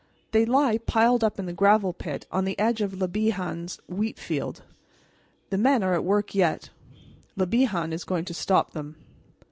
[0.31, 4.17] They lie piled up in the gravel pit on the edge of Le Bihan's wheat
[4.17, 4.63] field.
[5.51, 6.71] The men are at work yet.
[7.35, 8.95] Le Bihan is going to stop them."